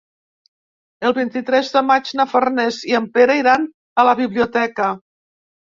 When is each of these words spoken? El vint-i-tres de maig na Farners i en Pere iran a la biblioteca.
El 1.09 1.13
vint-i-tres 1.17 1.69
de 1.75 1.83
maig 1.91 2.09
na 2.21 2.27
Farners 2.33 2.81
i 2.93 2.97
en 3.03 3.07
Pere 3.21 3.39
iran 3.45 3.71
a 4.05 4.09
la 4.11 4.19
biblioteca. 4.25 4.93